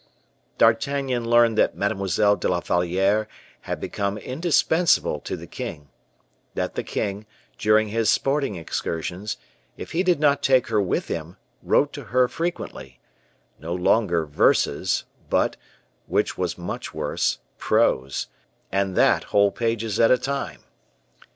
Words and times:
D'Artagnan 0.57 1.29
learned 1.29 1.59
that 1.59 1.77
Mademoiselle 1.77 2.35
de 2.35 2.47
la 2.47 2.59
Valliere 2.61 3.27
had 3.69 3.79
become 3.79 4.17
indispensable 4.17 5.19
to 5.19 5.37
the 5.37 5.45
king; 5.45 5.89
that 6.55 6.73
the 6.73 6.81
king, 6.81 7.27
during 7.59 7.89
his 7.89 8.09
sporting 8.09 8.55
excursions, 8.55 9.37
if 9.77 9.91
he 9.91 10.01
did 10.01 10.19
not 10.19 10.41
take 10.41 10.69
her 10.69 10.81
with 10.81 11.07
him, 11.07 11.37
wrote 11.61 11.93
to 11.93 12.05
her 12.05 12.27
frequently, 12.27 12.99
no 13.59 13.75
longer 13.75 14.25
verses, 14.25 15.03
but, 15.29 15.55
which 16.07 16.35
was 16.35 16.57
much 16.57 16.95
worse, 16.95 17.37
prose, 17.59 18.25
and 18.71 18.95
that 18.95 19.25
whole 19.25 19.51
pages 19.51 19.99
at 19.99 20.09
a 20.09 20.17
time. 20.17 20.63